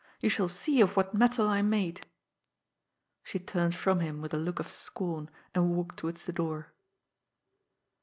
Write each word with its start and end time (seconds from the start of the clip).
You 0.19 0.29
shall 0.29 0.47
see 0.47 0.81
of 0.81 0.97
what 0.97 1.13
metal 1.13 1.47
I 1.47 1.59
am 1.59 1.69
made." 1.69 2.07
She 3.21 3.37
turned 3.37 3.75
from 3.75 3.99
him 3.99 4.19
with 4.19 4.33
a 4.33 4.37
look 4.37 4.59
of 4.59 4.71
scorn, 4.71 5.29
and 5.53 5.75
walked 5.75 5.97
towards 5.97 6.23
the 6.25 6.33
door. 6.33 6.73